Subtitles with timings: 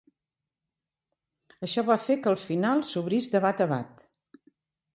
[1.67, 4.05] Això va fer que el final s'obrís de bat a bat.